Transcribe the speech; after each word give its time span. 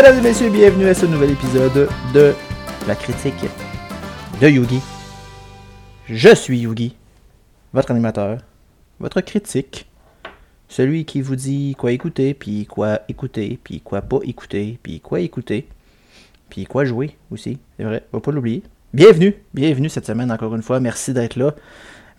Mesdames 0.00 0.18
et 0.18 0.28
messieurs, 0.28 0.50
bienvenue 0.50 0.86
à 0.86 0.94
ce 0.94 1.06
nouvel 1.06 1.32
épisode 1.32 1.88
de 2.14 2.32
la 2.86 2.94
critique 2.94 3.34
de 4.40 4.48
Yugi. 4.48 4.80
Je 6.08 6.32
suis 6.36 6.60
Yugi, 6.60 6.94
votre 7.72 7.90
animateur, 7.90 8.38
votre 9.00 9.20
critique, 9.22 9.90
celui 10.68 11.04
qui 11.04 11.20
vous 11.20 11.34
dit 11.34 11.74
quoi 11.76 11.90
écouter, 11.90 12.32
puis 12.32 12.64
quoi 12.66 13.00
écouter, 13.08 13.58
puis 13.64 13.80
quoi 13.80 14.00
pas 14.00 14.20
écouter, 14.22 14.78
puis 14.80 15.00
quoi 15.00 15.18
écouter, 15.18 15.66
puis 16.48 16.64
quoi 16.64 16.84
jouer 16.84 17.16
aussi, 17.32 17.58
c'est 17.76 17.82
vrai, 17.82 18.04
faut 18.12 18.20
pas 18.20 18.30
l'oublier. 18.30 18.62
Bienvenue, 18.94 19.34
bienvenue 19.52 19.88
cette 19.88 20.06
semaine 20.06 20.30
encore 20.30 20.54
une 20.54 20.62
fois, 20.62 20.78
merci 20.78 21.12
d'être 21.12 21.34
là. 21.34 21.56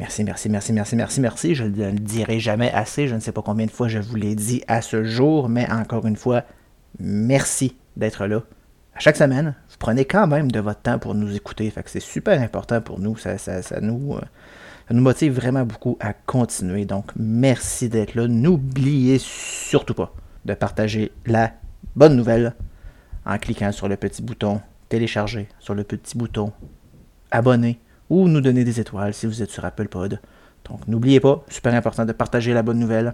Merci, 0.01 0.25
merci, 0.25 0.49
merci, 0.49 0.73
merci, 0.73 0.95
merci, 0.97 1.21
merci. 1.21 1.55
Je 1.55 1.63
ne 1.63 1.91
le 1.91 1.99
dirai 1.99 2.39
jamais 2.39 2.71
assez. 2.71 3.07
Je 3.07 3.15
ne 3.15 3.19
sais 3.19 3.33
pas 3.33 3.41
combien 3.41 3.65
de 3.65 3.71
fois 3.71 3.87
je 3.87 3.99
vous 3.99 4.15
l'ai 4.15 4.33
dit 4.35 4.63
à 4.67 4.81
ce 4.81 5.03
jour, 5.03 5.47
mais 5.49 5.69
encore 5.69 6.05
une 6.05 6.15
fois, 6.15 6.43
merci 6.97 7.75
d'être 7.97 8.25
là. 8.25 8.41
À 8.95 8.99
chaque 8.99 9.17
semaine, 9.17 9.55
vous 9.69 9.75
prenez 9.77 10.05
quand 10.05 10.27
même 10.27 10.51
de 10.51 10.59
votre 10.59 10.81
temps 10.81 10.99
pour 10.99 11.15
nous 11.15 11.35
écouter. 11.35 11.69
Fait 11.69 11.83
c'est 11.87 11.99
super 11.99 12.41
important 12.41 12.81
pour 12.81 12.99
nous. 12.99 13.15
Ça, 13.17 13.37
ça, 13.37 13.61
ça 13.61 13.79
nous, 13.81 14.15
euh, 14.15 14.21
ça 14.87 14.93
nous 14.93 15.01
motive 15.01 15.33
vraiment 15.33 15.65
beaucoup 15.65 15.97
à 15.99 16.13
continuer. 16.13 16.85
Donc, 16.85 17.11
merci 17.15 17.87
d'être 17.89 18.15
là. 18.15 18.27
N'oubliez 18.27 19.17
surtout 19.19 19.93
pas 19.93 20.13
de 20.45 20.53
partager 20.53 21.11
la 21.25 21.53
bonne 21.95 22.15
nouvelle 22.15 22.55
en 23.25 23.37
cliquant 23.37 23.71
sur 23.71 23.87
le 23.87 23.95
petit 23.95 24.21
bouton 24.21 24.61
télécharger, 24.89 25.47
sur 25.59 25.75
le 25.75 25.83
petit 25.83 26.17
bouton 26.17 26.51
abonner 27.31 27.79
ou 28.09 28.27
nous 28.27 28.41
donner 28.41 28.63
des 28.63 28.79
étoiles 28.79 29.13
si 29.13 29.27
vous 29.27 29.41
êtes 29.41 29.51
sur 29.51 29.63
Apple 29.63 29.87
Pod. 29.87 30.19
Donc 30.67 30.87
n'oubliez 30.87 31.19
pas, 31.19 31.43
super 31.47 31.73
important 31.73 32.05
de 32.05 32.11
partager 32.11 32.53
la 32.53 32.63
bonne 32.63 32.79
nouvelle. 32.79 33.13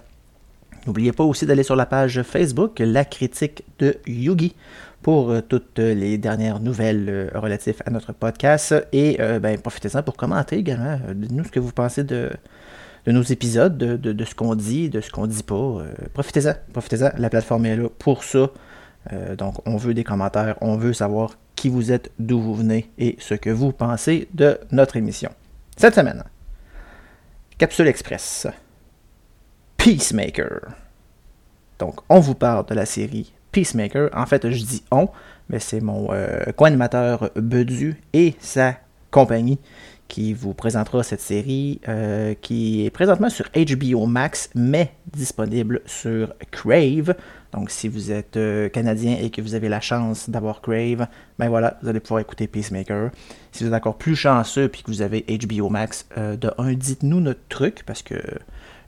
N'oubliez 0.87 1.11
pas 1.11 1.23
aussi 1.23 1.45
d'aller 1.45 1.63
sur 1.63 1.75
la 1.75 1.85
page 1.85 2.21
Facebook 2.23 2.79
La 2.79 3.05
critique 3.05 3.63
de 3.79 3.97
Yugi 4.07 4.55
pour 5.01 5.29
euh, 5.31 5.41
toutes 5.41 5.79
les 5.79 6.17
dernières 6.17 6.59
nouvelles 6.59 7.07
euh, 7.09 7.29
relatives 7.35 7.81
à 7.85 7.89
notre 7.91 8.11
podcast 8.13 8.73
et 8.91 9.17
euh, 9.19 9.39
ben, 9.39 9.59
profitez-en 9.59 10.03
pour 10.03 10.15
commenter 10.15 10.57
également. 10.57 10.99
Dites-nous 11.13 11.43
ce 11.45 11.51
que 11.51 11.59
vous 11.59 11.71
pensez 11.71 12.03
de, 12.03 12.31
de 13.05 13.11
nos 13.11 13.21
épisodes, 13.23 13.77
de, 13.77 13.95
de- 13.97 14.25
ce 14.25 14.33
qu'on 14.35 14.55
dit, 14.55 14.89
de 14.89 15.01
ce 15.01 15.11
qu'on 15.11 15.27
dit 15.27 15.43
pas. 15.43 15.83
Profitez-en, 16.13 16.53
profitez-en. 16.73 17.11
La 17.17 17.29
plateforme 17.29 17.65
est 17.65 17.77
là 17.77 17.87
pour 17.99 18.23
ça. 18.23 18.49
Donc, 19.37 19.55
on 19.67 19.77
veut 19.77 19.93
des 19.93 20.03
commentaires, 20.03 20.55
on 20.61 20.77
veut 20.77 20.93
savoir 20.93 21.37
qui 21.55 21.69
vous 21.69 21.91
êtes, 21.91 22.11
d'où 22.17 22.39
vous 22.41 22.55
venez 22.55 22.89
et 22.97 23.15
ce 23.19 23.35
que 23.35 23.51
vous 23.51 23.71
pensez 23.71 24.27
de 24.33 24.57
notre 24.71 24.97
émission. 24.97 25.29
Cette 25.77 25.93
semaine, 25.93 26.23
Capsule 27.59 27.87
Express, 27.87 28.47
Peacemaker. 29.85 30.61
Donc, 31.77 31.99
on 32.09 32.19
vous 32.19 32.33
parle 32.33 32.65
de 32.65 32.73
la 32.73 32.87
série 32.87 33.31
Peacemaker. 33.51 34.09
En 34.15 34.25
fait, 34.25 34.49
je 34.49 34.63
dis 34.63 34.83
on, 34.89 35.09
mais 35.47 35.59
c'est 35.59 35.79
mon 35.79 36.11
euh, 36.11 36.43
co-animateur 36.55 37.29
Bedu 37.35 38.01
et 38.11 38.33
sa 38.39 38.77
compagnie 39.11 39.59
qui 40.07 40.33
vous 40.33 40.55
présentera 40.55 41.03
cette 41.03 41.21
série 41.21 41.81
euh, 41.87 42.33
qui 42.33 42.83
est 42.83 42.89
présentement 42.89 43.29
sur 43.29 43.45
HBO 43.51 44.07
Max, 44.07 44.49
mais 44.55 44.91
disponible 45.13 45.81
sur 45.85 46.33
Crave. 46.49 47.13
Donc, 47.53 47.69
si 47.69 47.87
vous 47.87 48.11
êtes 48.11 48.37
euh, 48.37 48.69
canadien 48.69 49.17
et 49.21 49.29
que 49.29 49.39
vous 49.39 49.53
avez 49.53 49.69
la 49.69 49.81
chance 49.81 50.31
d'avoir 50.31 50.61
Crave, 50.61 51.05
ben 51.37 51.47
voilà, 51.47 51.77
vous 51.83 51.89
allez 51.89 51.99
pouvoir 51.99 52.21
écouter 52.21 52.47
Peacemaker. 52.47 53.11
Si 53.51 53.63
vous 53.63 53.69
êtes 53.69 53.75
encore 53.75 53.99
plus 53.99 54.15
chanceux 54.15 54.67
puis 54.67 54.81
que 54.81 54.89
vous 54.89 55.03
avez 55.03 55.23
HBO 55.29 55.69
Max, 55.69 56.07
de 56.17 56.49
un, 56.57 56.73
dites-nous 56.73 57.21
notre 57.21 57.47
truc 57.49 57.83
parce 57.85 58.01
que 58.01 58.15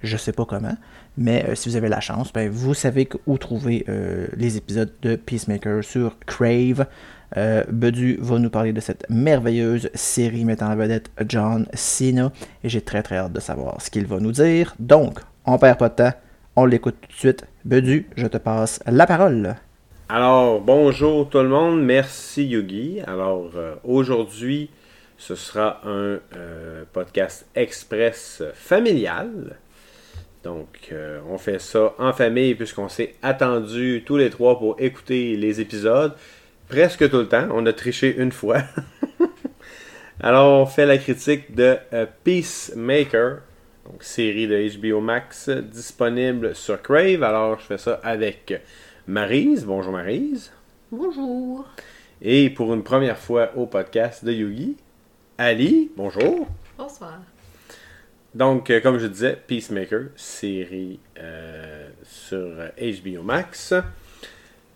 je 0.04 0.18
sais 0.18 0.32
pas 0.32 0.46
comment. 0.46 0.76
Mais 1.18 1.46
euh, 1.48 1.56
si 1.56 1.70
vous 1.70 1.76
avez 1.76 1.90
la 1.90 2.00
chance, 2.00 2.32
ben, 2.32 2.50
vous 2.50 2.74
savez 2.74 3.10
où 3.26 3.38
trouver 3.38 3.86
euh, 3.90 4.28
les 4.36 4.58
épisodes 4.58 4.92
de 5.02 5.16
Peacemaker 5.16 5.84
sur 5.84 6.18
Crave. 6.26 6.86
Euh, 7.36 7.64
Bedu 7.70 8.18
va 8.22 8.40
nous 8.40 8.50
parler 8.50 8.72
de 8.72 8.80
cette 8.80 9.06
merveilleuse 9.10 9.90
série 9.94 10.46
mettant 10.46 10.68
en 10.68 10.76
vedette 10.76 11.10
John 11.28 11.68
Cena. 11.74 12.32
Et 12.64 12.70
j'ai 12.70 12.82
très 12.82 13.04
très 13.04 13.18
hâte 13.18 13.34
de 13.34 13.40
savoir 13.40 13.82
ce 13.82 13.90
qu'il 13.90 14.06
va 14.06 14.20
nous 14.20 14.32
dire. 14.32 14.76
Donc, 14.80 15.20
on 15.46 15.58
perd 15.58 15.80
pas 15.80 15.90
de 15.90 15.96
temps. 15.96 16.14
On 16.56 16.66
l'écoute 16.66 16.96
tout 17.02 17.08
de 17.08 17.14
suite. 17.14 17.46
Bedu, 17.66 18.08
je 18.16 18.28
te 18.28 18.38
passe 18.38 18.80
la 18.86 19.06
parole. 19.06 19.56
Alors, 20.10 20.62
bonjour 20.62 21.30
tout 21.30 21.40
le 21.40 21.50
monde, 21.50 21.84
merci 21.84 22.46
Yugi. 22.46 23.02
Alors, 23.06 23.50
aujourd'hui, 23.84 24.70
ce 25.18 25.36
sera 25.36 25.82
un 25.86 26.20
podcast 26.94 27.46
express 27.56 28.42
familial. 28.54 29.58
Donc, 30.48 30.88
euh, 30.94 31.20
on 31.30 31.38
fait 31.38 31.60
ça 31.60 31.94
en 32.00 32.14
famille 32.14 32.56
puisqu'on 32.56 32.88
s'est 32.88 33.16
attendu 33.22 34.04
tous 34.06 34.16
les 34.16 34.30
trois 34.30 34.58
pour 34.58 34.80
écouter 34.80 35.36
les 35.36 35.60
épisodes. 35.60 36.14
Presque 36.70 37.10
tout 37.10 37.18
le 37.18 37.28
temps. 37.28 37.50
On 37.52 37.66
a 37.66 37.74
triché 37.74 38.16
une 38.18 38.32
fois. 38.32 38.60
Alors, 40.22 40.62
on 40.62 40.66
fait 40.66 40.86
la 40.86 40.98
critique 41.00 41.54
de 41.54 41.76
euh, 41.92 42.06
Peacemaker, 42.24 43.40
donc 43.86 44.02
série 44.04 44.48
de 44.48 44.80
HBO 44.80 45.02
Max 45.02 45.50
disponible 45.50 46.56
sur 46.56 46.82
Crave. 46.82 47.24
Alors, 47.24 47.60
je 47.60 47.66
fais 47.66 47.78
ça 47.78 48.00
avec 48.02 48.54
Marise. 49.06 49.66
Bonjour 49.66 49.92
Marise. 49.92 50.54
Bonjour. 50.94 51.66
Et 52.22 52.50
pour 52.52 52.74
une 52.74 52.84
première 52.84 53.18
fois 53.18 53.52
au 53.58 53.66
podcast 53.66 54.24
de 54.24 54.32
Yugi, 54.32 54.78
Ali. 55.38 55.92
Bonjour. 55.98 56.48
Bonsoir. 56.78 57.20
Donc, 58.36 58.70
euh, 58.70 58.82
comme 58.82 59.00
je 59.00 59.08
disais, 59.08 59.38
Peacemaker, 59.48 60.08
série 60.16 61.00
euh, 61.20 61.90
sur 62.04 62.56
HBO 62.78 63.24
Max. 63.24 63.74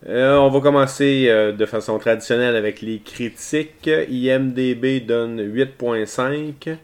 Euh, 0.06 0.36
on 0.36 0.50
va 0.50 0.60
commencer 0.60 1.52
de 1.56 1.66
façon 1.66 1.98
traditionnelle 1.98 2.56
avec 2.56 2.80
les 2.80 2.98
critiques. 2.98 3.88
IMDB 3.88 5.00
donne 5.00 5.40
8.5. 5.40 6.76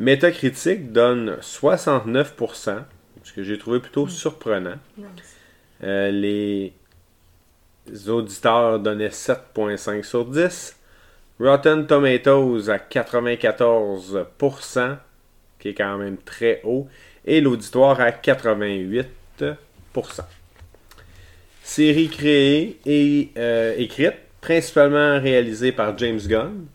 Metacritic 0.00 0.92
donne 0.92 1.38
69%, 1.42 2.84
ce 3.24 3.32
que 3.32 3.42
j'ai 3.42 3.58
trouvé 3.58 3.80
plutôt 3.80 4.06
surprenant. 4.06 4.76
Nice. 4.96 5.08
Euh, 5.82 6.10
les 6.10 6.72
auditeurs 8.08 8.80
donnaient 8.80 9.08
7.5 9.08 10.02
sur 10.02 10.24
10. 10.24 10.76
Rotten 11.40 11.86
Tomatoes 11.86 12.68
à 12.68 12.78
94%, 12.78 14.96
qui 15.58 15.68
est 15.70 15.74
quand 15.74 15.98
même 15.98 16.16
très 16.18 16.60
haut. 16.64 16.88
Et 17.24 17.40
l'auditoire 17.40 18.00
à 18.00 18.10
88%. 18.10 19.04
Série 21.62 22.08
créée 22.08 22.78
et 22.86 23.28
euh, 23.36 23.74
écrite, 23.76 24.14
principalement 24.40 25.20
réalisée 25.20 25.72
par 25.72 25.96
James 25.98 26.20
Gunn, 26.26 26.66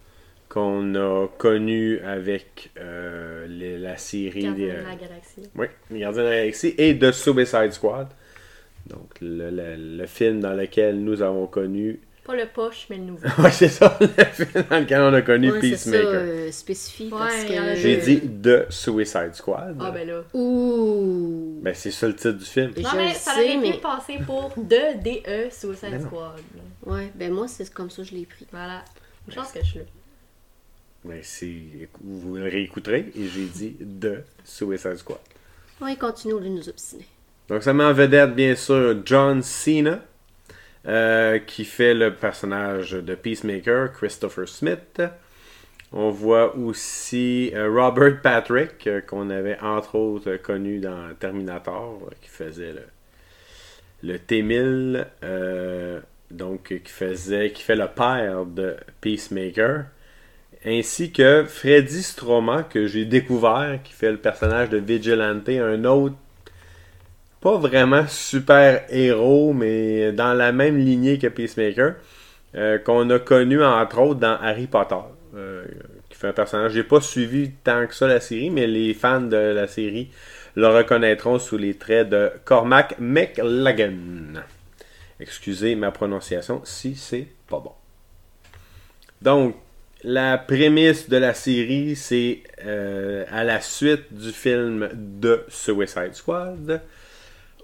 qu'on 0.49 0.93
a 0.95 1.27
connu 1.39 1.99
avec 2.01 2.69
euh, 2.77 3.47
les- 3.47 3.77
la 3.79 3.97
série 3.97 4.43
Gardien 4.43 4.65
des, 4.67 4.71
de 4.71 4.77
la 4.77 4.95
galaxie. 4.95 5.41
oui, 5.55 5.65
Les 5.89 5.99
Gardiens 6.01 6.23
de 6.23 6.27
la 6.27 6.35
Galaxie 6.41 6.75
et 6.77 6.93
de 6.93 7.11
Suicide 7.11 7.71
Squad. 7.71 8.07
Donc, 8.85 9.09
le, 9.21 9.49
le- 9.49 9.97
le 9.97 10.05
film 10.05 10.41
dans 10.41 10.53
lequel 10.53 10.99
nous 11.03 11.21
avons 11.23 11.47
connu. 11.47 11.99
Pas 12.25 12.35
le 12.35 12.45
poche, 12.47 12.87
mais 12.89 12.95
le 12.97 13.03
nouveau. 13.03 13.27
Ouais, 13.43 13.51
c'est 13.51 13.67
ça, 13.67 13.97
le 13.99 14.07
film 14.07 14.63
dans 14.69 14.79
lequel 14.79 15.01
on 15.01 15.13
a 15.13 15.21
connu 15.21 15.51
Ouais, 15.51 15.59
c'est 15.61 15.75
ça, 15.75 15.91
Peacemaker. 15.91 16.21
euh, 16.21 17.09
parce 17.09 17.43
que... 17.43 17.75
J'ai 17.75 17.97
dit 17.97 18.21
de 18.23 18.65
Suicide 18.69 19.31
Squad. 19.33 19.77
Ah 19.81 19.91
ben 19.91 20.07
là. 20.07 20.21
Ouh. 20.33 21.59
Ben, 21.61 21.73
c'est 21.73 21.91
ça 21.91 22.07
le 22.07 22.15
titre 22.15 22.31
du 22.31 22.45
film. 22.45 22.71
Je 22.77 22.81
Non 22.81 22.89
mais 22.95 23.13
ça 23.13 23.33
aurait 23.33 23.57
mais- 23.57 23.73
pu 23.73 23.77
passer 23.79 24.19
pour 24.25 24.53
de 24.57 25.03
DE 25.03 25.49
Suicide 25.51 25.99
non. 25.99 26.05
Squad. 26.07 26.39
Ouais, 26.85 27.11
ben 27.15 27.31
moi, 27.33 27.47
c'est 27.49 27.69
comme 27.73 27.89
ça 27.89 28.03
que 28.03 28.07
je 28.07 28.15
l'ai 28.15 28.25
pris. 28.25 28.47
Voilà. 28.51 28.83
Je 29.27 29.35
pense 29.35 29.51
que 29.51 29.59
je 29.59 29.65
suis 29.65 29.79
là. 29.79 29.85
Ben, 31.03 31.19
c'est. 31.21 31.51
Vous 32.01 32.35
le 32.35 32.43
réécouterez 32.43 33.11
et 33.15 33.27
j'ai 33.27 33.45
dit 33.45 33.75
de 33.81 34.19
Suicide 34.45 34.95
Squad. 34.95 35.19
Ouais, 35.81 35.97
continuons 35.97 36.39
de 36.39 36.47
nous 36.47 36.69
obstiner. 36.69 37.05
Donc, 37.49 37.63
ça 37.63 37.73
met 37.73 37.83
en 37.83 37.91
vedette, 37.91 38.33
bien 38.33 38.55
sûr, 38.55 38.95
John 39.05 39.41
Cena, 39.41 39.99
euh, 40.85 41.39
qui 41.39 41.65
fait 41.65 41.93
le 41.93 42.13
personnage 42.13 42.91
de 42.91 43.15
Peacemaker, 43.15 43.91
Christopher 43.93 44.47
Smith. 44.47 45.01
On 45.95 46.09
voit 46.09 46.55
aussi 46.55 47.51
euh, 47.53 47.69
Robert 47.69 48.19
Patrick, 48.21 48.87
euh, 48.87 49.01
qu'on 49.01 49.29
avait 49.29 49.59
entre 49.59 49.95
autres 49.95 50.37
connu 50.37 50.79
dans 50.79 51.13
Terminator, 51.19 52.09
qui 52.19 52.29
faisait 52.29 52.73
le, 52.73 54.11
le 54.11 54.17
T-1000, 54.17 55.05
euh, 55.23 55.99
donc 56.31 56.63
qui 56.83 56.91
faisait, 56.91 57.51
qui 57.51 57.61
fait 57.61 57.75
le 57.75 57.87
père 57.87 58.45
de 58.45 58.75
Peacemaker. 59.01 59.85
Ainsi 60.65 61.11
que 61.11 61.43
Freddy 61.45 62.01
Stroma, 62.01 62.63
que 62.63 62.87
j'ai 62.87 63.05
découvert, 63.05 63.79
qui 63.83 63.93
fait 63.93 64.11
le 64.11 64.17
personnage 64.17 64.69
de 64.69 64.77
Vigilante, 64.77 65.47
un 65.49 65.83
autre 65.85 66.15
pas 67.43 67.57
vraiment 67.57 68.07
super 68.07 68.85
héros, 68.89 69.51
mais 69.51 70.13
dans 70.13 70.33
la 70.33 70.53
même 70.53 70.77
lignée 70.77 71.19
que 71.19 71.27
Peacemaker, 71.27 71.95
euh, 72.55 72.77
qu'on 72.77 73.09
a 73.09 73.19
connu 73.19 73.61
entre 73.61 73.99
autres 73.99 74.21
dans 74.21 74.37
Harry 74.41 74.65
Potter, 74.65 74.95
euh, 75.35 75.65
qui 76.09 76.17
fait 76.17 76.29
un 76.29 76.33
personnage. 76.33 76.71
J'ai 76.71 76.85
pas 76.85 77.01
suivi 77.01 77.51
tant 77.65 77.85
que 77.85 77.93
ça 77.93 78.07
la 78.07 78.21
série, 78.21 78.49
mais 78.49 78.65
les 78.65 78.93
fans 78.93 79.19
de 79.19 79.35
la 79.35 79.67
série 79.67 80.09
le 80.55 80.67
reconnaîtront 80.67 81.37
sous 81.37 81.57
les 81.57 81.73
traits 81.73 82.07
de 82.07 82.31
Cormac 82.45 82.95
McLagan. 82.99 84.41
Excusez 85.19 85.75
ma 85.75 85.91
prononciation 85.91 86.61
si 86.63 86.95
c'est 86.95 87.27
pas 87.49 87.59
bon. 87.59 87.73
Donc, 89.21 89.55
la 90.05 90.37
prémisse 90.37 91.09
de 91.09 91.17
la 91.17 91.33
série, 91.33 91.97
c'est 91.97 92.43
euh, 92.65 93.25
à 93.31 93.43
la 93.43 93.59
suite 93.59 94.13
du 94.13 94.31
film 94.31 94.89
de 94.93 95.43
Suicide 95.49 96.13
Squad, 96.13 96.81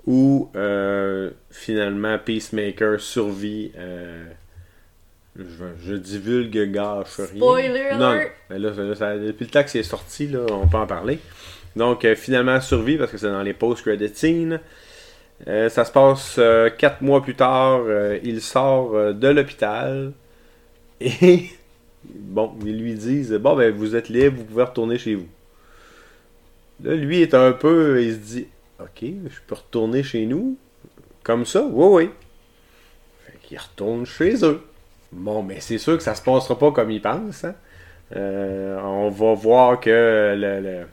où 0.06 0.50
euh, 0.56 1.31
finalement 1.51 2.18
Peacemaker 2.18 3.00
survit. 3.00 3.72
euh, 3.78 4.25
je, 5.38 5.44
je 5.86 5.94
divulgue 5.96 6.72
gâche 6.72 7.18
rien. 7.18 7.28
Spoiler 7.36 7.90
Non, 7.98 8.07
alert! 8.10 8.31
mais 8.50 8.60
là, 8.60 8.74
ça- 8.74 8.96
ça- 8.96 9.18
depuis 9.18 9.46
le 9.46 9.51
temps 9.51 9.63
que 9.63 9.69
c'est 9.69 9.84
sorti, 9.84 10.28
là, 10.28 10.40
on 10.51 10.68
peut 10.68 10.78
en 10.78 10.88
parler. 10.88 11.19
Donc, 11.75 12.04
euh, 12.04 12.16
finalement, 12.16 12.60
survit 12.60 12.98
parce 12.98 13.12
que 13.12 13.18
c'est 13.18 13.30
dans 13.31 13.44
les 13.44 13.54
post-credit 13.54 14.10
scenes. 14.13 14.60
Euh, 15.48 15.69
ça 15.69 15.86
se 15.86 15.92
passe 15.92 16.40
quatre 16.78 17.01
mois 17.01 17.22
plus 17.22 17.36
tard. 17.36 17.81
il 18.24 18.42
sort 18.42 19.13
de 19.13 19.28
l'hôpital. 19.30 20.12
Et, 21.01 21.46
bon, 22.04 22.54
ils 22.66 22.78
lui 22.81 22.94
disent 22.96 23.31
Bon, 23.34 23.56
ben, 23.56 23.74
vous 23.74 23.96
êtes 23.96 24.10
libre, 24.10 24.38
vous 24.40 24.44
pouvez 24.46 24.63
retourner 24.63 24.98
chez 24.98 25.16
vous. 25.16 25.28
Là, 26.84 26.96
lui 26.96 27.22
est 27.22 27.34
un 27.34 27.51
peu. 27.54 28.01
Il 28.04 28.13
se 28.13 28.18
dit 28.18 28.48
Ok, 28.81 29.02
je 29.04 29.40
peux 29.46 29.56
retourner 29.56 30.04
chez 30.04 30.26
nous 30.26 30.58
Comme 31.24 31.46
ça? 31.46 31.64
Oui, 31.64 32.06
oui. 32.06 32.10
Fait 33.26 33.38
qu'il 33.42 33.58
retourne 33.58 34.06
chez 34.06 34.44
eux. 34.46 34.62
Bon, 35.12 35.44
mais 35.44 35.60
c'est 35.60 35.78
sûr 35.78 35.98
que 35.98 36.04
ça 36.04 36.16
se 36.16 36.22
passera 36.22 36.58
pas 36.58 36.72
comme 36.72 36.92
il 36.92 37.02
pense. 37.02 37.44
hein. 37.44 37.56
Euh, 38.16 38.80
on 38.81 39.10
va 39.10 39.34
voir 39.34 39.80
que 39.80 40.34
le, 40.36 40.62
le 40.62 40.86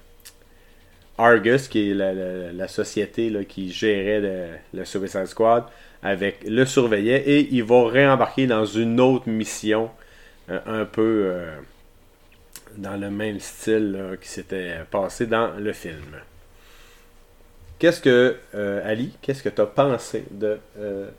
Argus, 1.19 1.69
qui 1.69 1.91
est 1.91 1.94
la, 1.94 2.69
société 2.69 3.31
là, 3.31 3.44
qui 3.44 3.73
gérait 3.73 4.21
le, 4.21 4.47
le 4.75 5.27
Squad, 5.27 5.65
avec 6.03 6.44
le 6.47 6.65
surveillait 6.67 7.23
et 7.27 7.49
il 7.53 7.65
va 7.65 7.87
réembarquer 7.89 8.47
dans 8.47 8.67
une 8.67 9.00
autre 9.00 9.29
mission 9.29 9.91
euh, 10.50 10.61
un 10.67 10.85
peu 10.85 11.31
euh, 11.32 11.56
dans 12.77 12.97
le 12.97 13.11
même 13.11 13.41
style 13.41 14.19
qui 14.21 14.29
s'était 14.29 14.75
passé 14.91 15.27
dans 15.27 15.53
le 15.59 15.73
film. 15.73 16.17
Qu'est-ce 17.78 18.00
que, 18.00 18.38
euh, 18.55 18.90
Ali, 18.90 19.12
qu'est-ce 19.20 19.43
que 19.43 19.49
tu 19.49 19.61
as 19.61 19.67
pensé 19.67 20.25
de 20.31 20.58
euh, 20.78 21.11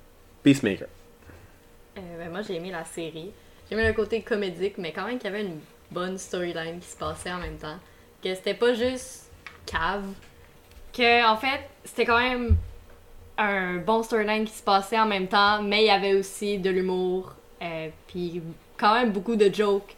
Peacemaker? 0.43 0.87
Euh, 1.97 2.01
ben, 2.17 2.31
moi, 2.31 2.41
j'ai 2.41 2.55
aimé 2.55 2.71
la 2.71 2.83
série. 2.83 3.31
J'ai 3.69 3.75
aimé 3.75 3.87
le 3.87 3.93
côté 3.93 4.21
comédique, 4.21 4.77
mais 4.77 4.91
quand 4.91 5.05
même 5.05 5.19
qu'il 5.19 5.29
y 5.31 5.33
avait 5.33 5.43
une 5.43 5.59
bonne 5.91 6.17
storyline 6.17 6.79
qui 6.79 6.87
se 6.87 6.97
passait 6.97 7.31
en 7.31 7.37
même 7.37 7.57
temps. 7.57 7.77
Que 8.23 8.33
c'était 8.33 8.55
pas 8.55 8.73
juste 8.73 9.29
cave. 9.65 10.05
Que, 10.93 11.31
en 11.31 11.37
fait, 11.37 11.61
c'était 11.83 12.05
quand 12.05 12.19
même 12.19 12.57
un 13.37 13.77
bon 13.77 14.01
storyline 14.03 14.45
qui 14.45 14.53
se 14.53 14.63
passait 14.63 14.99
en 14.99 15.05
même 15.05 15.27
temps, 15.27 15.61
mais 15.61 15.83
il 15.83 15.87
y 15.87 15.91
avait 15.91 16.15
aussi 16.15 16.57
de 16.57 16.69
l'humour, 16.69 17.33
euh, 17.61 17.89
puis 18.07 18.41
quand 18.77 18.95
même 18.95 19.11
beaucoup 19.11 19.35
de 19.35 19.53
jokes 19.53 19.95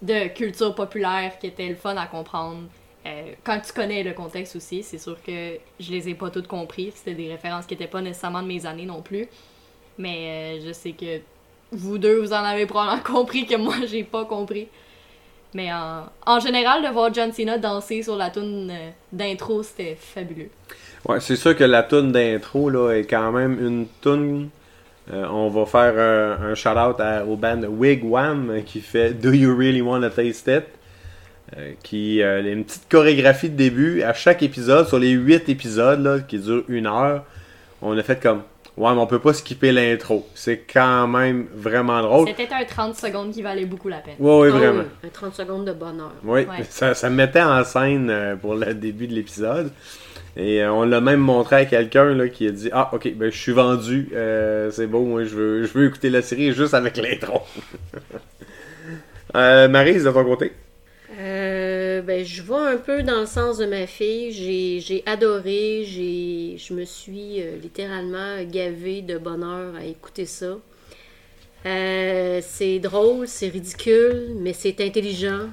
de 0.00 0.28
culture 0.28 0.74
populaire 0.74 1.38
qui 1.38 1.46
étaient 1.48 1.68
le 1.68 1.76
fun 1.76 1.96
à 1.96 2.06
comprendre. 2.06 2.62
Euh, 3.04 3.32
quand 3.42 3.58
tu 3.60 3.72
connais 3.72 4.02
le 4.02 4.12
contexte 4.12 4.54
aussi, 4.56 4.82
c'est 4.82 4.98
sûr 4.98 5.16
que 5.22 5.56
je 5.80 5.90
les 5.90 6.08
ai 6.08 6.14
pas 6.14 6.30
toutes 6.30 6.46
compris. 6.46 6.92
C'était 6.94 7.14
des 7.14 7.28
références 7.28 7.66
qui 7.66 7.74
étaient 7.74 7.86
pas 7.86 8.00
nécessairement 8.00 8.42
de 8.42 8.46
mes 8.46 8.64
années 8.64 8.86
non 8.86 9.02
plus. 9.02 9.26
Mais 9.98 10.58
euh, 10.60 10.66
je 10.66 10.72
sais 10.72 10.92
que 10.92 11.20
vous 11.72 11.98
deux, 11.98 12.20
vous 12.20 12.32
en 12.32 12.44
avez 12.44 12.66
probablement 12.66 13.02
compris 13.04 13.46
que 13.46 13.56
moi, 13.56 13.74
j'ai 13.90 14.04
pas 14.04 14.24
compris. 14.24 14.68
Mais 15.54 15.72
en, 15.72 16.04
en 16.24 16.40
général, 16.40 16.82
de 16.82 16.88
voir 16.88 17.12
John 17.12 17.32
Cena 17.32 17.58
danser 17.58 18.02
sur 18.02 18.16
la 18.16 18.30
tune 18.30 18.70
euh, 18.70 18.90
d'intro, 19.12 19.62
c'était 19.62 19.96
fabuleux. 19.98 20.48
Ouais, 21.06 21.20
c'est 21.20 21.36
sûr 21.36 21.56
que 21.56 21.64
la 21.64 21.82
tune 21.82 22.12
d'intro 22.12 22.70
là 22.70 22.92
est 22.92 23.04
quand 23.04 23.32
même 23.32 23.58
une 23.60 23.86
tune. 24.00 24.48
on 25.12 25.48
va 25.48 25.66
faire 25.66 25.98
un, 25.98 26.50
un 26.52 26.54
shout-out 26.54 26.96
au 27.28 27.36
band 27.36 27.62
Wigwam 27.64 28.62
qui 28.64 28.80
fait 28.80 29.12
Do 29.12 29.32
You 29.32 29.54
Really 29.56 29.82
Wanna 29.82 30.10
Taste 30.10 30.46
It? 30.46 30.64
Euh, 31.58 31.72
qui 31.82 32.22
euh, 32.22 32.42
une 32.50 32.64
petite 32.64 32.88
chorégraphie 32.88 33.50
de 33.50 33.56
début 33.56 34.02
à 34.02 34.14
chaque 34.14 34.42
épisode, 34.42 34.88
sur 34.88 34.98
les 34.98 35.10
8 35.10 35.50
épisodes 35.50 36.02
là, 36.02 36.20
qui 36.20 36.38
durent 36.38 36.64
une 36.68 36.86
heure, 36.86 37.24
on 37.82 37.96
a 37.98 38.02
fait 38.02 38.20
comme 38.22 38.42
Ouais, 38.78 38.90
mais 38.94 39.00
on 39.00 39.06
peut 39.06 39.18
pas 39.18 39.34
skipper 39.34 39.70
l'intro. 39.70 40.26
C'est 40.34 40.60
quand 40.60 41.06
même 41.06 41.46
vraiment 41.54 42.00
drôle. 42.00 42.26
C'était 42.26 42.48
un 42.54 42.64
30 42.64 42.96
secondes 42.96 43.30
qui 43.30 43.42
valait 43.42 43.66
beaucoup 43.66 43.88
la 43.88 43.98
peine. 43.98 44.14
Ouais, 44.18 44.38
ouais, 44.38 44.48
Ah 44.50 44.56
vraiment. 44.56 44.80
oui, 44.80 45.08
un 45.08 45.10
30 45.10 45.34
secondes 45.34 45.66
de 45.66 45.72
bonheur. 45.74 46.12
Oui, 46.24 46.40
Ouais. 46.40 46.64
ça, 46.70 46.94
ça 46.94 47.10
me 47.10 47.16
mettait 47.16 47.42
en 47.42 47.62
scène 47.64 48.08
euh, 48.08 48.34
pour 48.34 48.54
le 48.54 48.72
début 48.72 49.06
de 49.06 49.12
l'épisode. 49.12 49.70
Et 50.38 50.62
euh, 50.62 50.72
on 50.72 50.84
l'a 50.84 51.02
même 51.02 51.20
montré 51.20 51.56
à 51.56 51.64
quelqu'un 51.66 52.14
là, 52.14 52.28
qui 52.30 52.46
a 52.48 52.50
dit 52.50 52.70
Ah, 52.72 52.88
ok, 52.94 53.12
ben, 53.14 53.30
je 53.30 53.36
suis 53.36 53.52
vendu, 53.52 54.08
euh, 54.14 54.70
c'est 54.70 54.86
beau, 54.86 55.02
moi 55.02 55.24
je 55.24 55.34
veux, 55.34 55.64
je 55.66 55.72
veux 55.74 55.86
écouter 55.86 56.08
la 56.08 56.22
série 56.22 56.54
juste 56.54 56.72
avec 56.72 56.96
l'intro. 56.96 57.42
euh, 59.36 59.68
Maryse, 59.68 60.04
de 60.04 60.10
ton 60.10 60.24
côté? 60.24 60.52
Euh, 61.92 62.02
ben, 62.02 62.24
je 62.24 62.42
vais 62.42 62.54
un 62.54 62.76
peu 62.76 63.02
dans 63.02 63.20
le 63.20 63.26
sens 63.26 63.58
de 63.58 63.66
ma 63.66 63.86
fille. 63.86 64.32
J'ai, 64.32 65.02
adoré, 65.06 65.84
je 65.84 66.74
me 66.74 66.84
suis 66.84 67.42
euh, 67.42 67.56
littéralement 67.56 68.42
gavée 68.44 69.02
de 69.02 69.18
bonheur 69.18 69.74
à 69.74 69.84
écouter 69.84 70.26
ça. 70.26 70.58
Euh, 71.64 72.40
c'est 72.42 72.78
drôle, 72.78 73.28
c'est 73.28 73.48
ridicule, 73.48 74.34
mais 74.36 74.52
c'est 74.52 74.80
intelligent, 74.80 75.48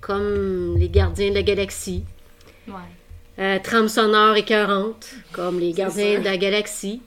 comme 0.00 0.76
les 0.78 0.88
gardiens 0.88 1.30
de 1.30 1.34
la 1.34 1.42
galaxie. 1.42 2.04
Ouais. 2.68 3.60
Trame 3.60 3.88
sonore 3.88 4.36
écœurante, 4.36 5.06
comme 5.32 5.58
les 5.58 5.72
gardiens 5.72 6.20
de 6.20 6.24
la 6.24 6.36
galaxie. 6.36 7.02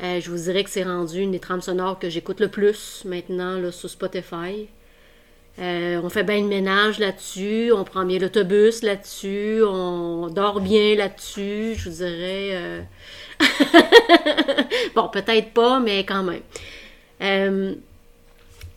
Je 0.00 0.30
vous 0.30 0.36
dirais 0.36 0.62
que 0.62 0.70
c'est 0.70 0.84
rendu 0.84 1.18
une 1.18 1.32
des 1.32 1.40
trames 1.40 1.60
sonores 1.60 1.98
que 1.98 2.08
j'écoute 2.08 2.38
le 2.38 2.48
plus 2.48 3.02
maintenant 3.04 3.58
là, 3.58 3.72
sur 3.72 3.90
Spotify. 3.90 4.68
Euh, 5.60 6.00
on 6.04 6.08
fait 6.08 6.22
bien 6.22 6.40
le 6.40 6.46
ménage 6.46 7.00
là-dessus, 7.00 7.72
on 7.74 7.82
prend 7.82 8.04
bien 8.04 8.20
l'autobus 8.20 8.82
là-dessus, 8.82 9.60
on 9.64 10.28
dort 10.28 10.60
bien 10.60 10.94
là-dessus, 10.94 11.74
je 11.76 11.88
vous 11.88 11.96
dirais. 11.96 12.50
euh, 12.52 12.80
bon, 14.94 15.08
peut-être 15.08 15.50
pas, 15.52 15.80
mais 15.80 16.04
quand 16.04 16.22
même. 16.22 16.42
Euh, 17.22 17.74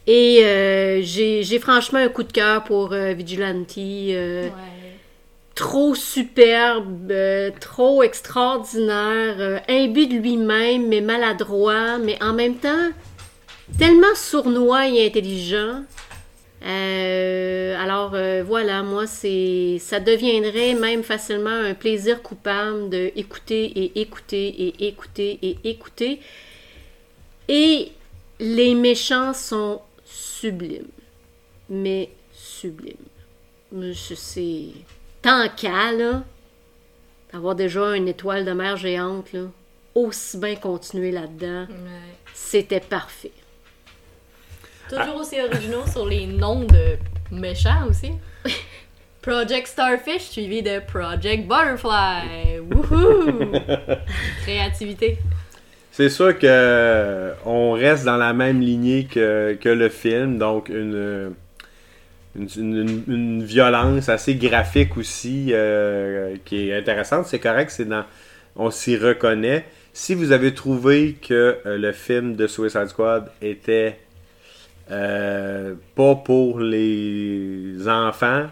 et 0.07 1.01
j'ai 1.03 1.59
franchement 1.59 1.99
un 1.99 2.09
coup 2.09 2.23
de 2.23 2.31
cœur 2.31 2.63
pour 2.63 2.89
Vigilante. 2.89 3.77
Ouais. 3.77 4.51
trop 5.53 5.93
superbe, 5.93 7.13
trop 7.59 8.01
extraordinaire, 8.01 9.61
imbu 9.69 10.07
de 10.07 10.15
lui-même, 10.15 10.87
mais 10.87 11.01
maladroit, 11.01 11.99
mais 11.99 12.17
en 12.23 12.33
même 12.33 12.55
temps 12.55 12.89
tellement 13.77 14.15
sournois 14.15 14.87
et 14.87 15.05
intelligent. 15.05 15.83
Euh, 16.63 17.75
alors 17.79 18.11
euh, 18.13 18.43
voilà, 18.45 18.83
moi 18.83 19.07
c'est, 19.07 19.77
ça 19.79 19.99
deviendrait 19.99 20.75
même 20.75 21.01
facilement 21.03 21.49
un 21.49 21.73
plaisir 21.73 22.21
coupable 22.21 22.89
de 22.89 23.11
écouter 23.15 23.65
et 23.65 24.01
écouter 24.01 24.47
et 24.47 24.87
écouter 24.87 25.39
et 25.41 25.57
écouter. 25.63 26.19
Et 27.47 27.91
les 28.39 28.75
méchants 28.75 29.33
sont 29.33 29.81
sublimes, 30.05 30.87
mais 31.69 32.09
sublimes. 32.33 32.95
Sais 33.93 34.67
tant 35.21 35.47
qu'à, 35.49 35.91
là, 35.93 36.23
avoir 37.33 37.55
déjà 37.55 37.95
une 37.95 38.07
étoile 38.07 38.43
de 38.45 38.51
mer 38.51 38.75
géante, 38.77 39.31
là, 39.33 39.45
aussi 39.95 40.37
bien 40.37 40.55
continuer 40.55 41.11
là-dedans, 41.11 41.67
Ouais. 41.69 42.15
c'était 42.33 42.79
parfait. 42.79 43.31
Toujours 44.97 45.15
aussi 45.21 45.39
originaux 45.39 45.85
sur 45.91 46.05
les 46.05 46.25
noms 46.27 46.65
de 46.65 46.97
méchants 47.31 47.87
aussi. 47.89 48.11
Project 49.21 49.67
Starfish 49.67 50.23
suivi 50.23 50.61
de 50.63 50.79
Project 50.87 51.47
Butterfly. 51.47 52.59
Wouhou! 52.59 53.51
Créativité. 54.43 55.17
C'est 55.91 56.09
sûr 56.09 56.37
que 56.39 56.47
euh, 56.47 57.33
on 57.45 57.73
reste 57.73 58.05
dans 58.05 58.17
la 58.17 58.33
même 58.33 58.61
lignée 58.61 59.05
que, 59.11 59.57
que 59.61 59.69
le 59.69 59.89
film, 59.89 60.37
donc 60.37 60.69
une, 60.69 61.33
une, 62.35 62.47
une- 62.57 63.03
une 63.07 63.43
violence 63.43 64.09
assez 64.09 64.35
graphique 64.35 64.97
aussi 64.97 65.47
euh, 65.51 66.35
qui 66.45 66.69
est 66.69 66.77
intéressante. 66.77 67.25
C'est 67.27 67.39
correct, 67.39 67.69
c'est 67.71 67.85
dans, 67.85 68.05
on 68.55 68.71
s'y 68.71 68.95
reconnaît. 68.97 69.65
Si 69.93 70.15
vous 70.15 70.31
avez 70.31 70.53
trouvé 70.53 71.13
que 71.21 71.57
euh, 71.65 71.77
le 71.77 71.91
film 71.91 72.35
de 72.37 72.47
Suicide 72.47 72.87
Squad 72.87 73.29
était 73.41 73.99
euh, 74.89 75.75
pas 75.95 76.15
pour 76.15 76.59
les 76.59 77.87
enfants, 77.87 78.47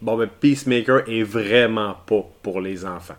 bon 0.00 0.16
ben 0.16 0.28
Peacemaker 0.40 1.08
est 1.08 1.22
vraiment 1.22 1.96
pas 2.06 2.24
pour 2.42 2.60
les 2.60 2.86
enfants. 2.86 3.16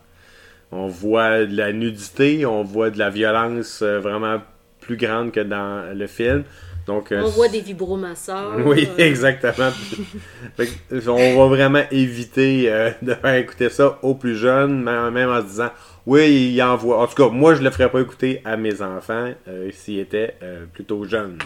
On 0.72 0.88
voit 0.88 1.46
de 1.46 1.56
la 1.56 1.72
nudité, 1.74 2.46
on 2.46 2.64
voit 2.64 2.90
de 2.90 2.98
la 2.98 3.10
violence 3.10 3.82
euh, 3.82 4.00
vraiment 4.00 4.42
plus 4.80 4.98
grande 4.98 5.32
que 5.32 5.42
dans 5.42 5.96
le 5.96 6.08
film. 6.08 6.44
Donc, 6.88 7.12
euh, 7.12 7.24
On 7.24 7.30
voit 7.30 7.48
des 7.48 7.62
vibromasseurs. 7.62 8.58
Oui, 8.66 8.88
exactement. 8.98 9.72
On 11.08 11.38
va 11.40 11.56
vraiment 11.56 11.84
éviter 11.92 12.94
de 13.02 13.14
faire 13.16 13.36
écouter 13.36 13.70
ça 13.70 13.98
aux 14.04 14.14
plus 14.14 14.36
jeunes, 14.36 14.84
même 14.84 15.30
en 15.30 15.42
se 15.42 15.48
disant 15.48 15.70
oui, 16.06 16.52
il 16.54 16.62
envoie. 16.62 17.02
En 17.02 17.08
tout 17.08 17.16
cas, 17.16 17.30
moi, 17.30 17.56
je 17.56 17.64
le 17.64 17.72
ferais 17.72 17.90
pas 17.90 18.02
écouter 18.02 18.42
à 18.46 18.56
mes 18.56 18.84
enfants 18.84 19.34
s'ils 19.72 20.00
étaient 20.00 20.36
plutôt 20.74 21.06
jeunes. 21.06 21.40